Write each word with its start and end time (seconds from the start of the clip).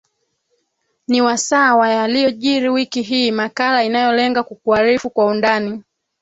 ni 1.07 1.21
wasaa 1.21 1.75
wa 1.75 1.89
yaliyojiri 1.89 2.69
wiki 2.69 3.01
hii 3.01 3.31
makala 3.31 3.83
inayolenga 3.83 4.43
kukuarifu 4.43 5.09
kwa 5.09 5.25
undani 5.25 5.83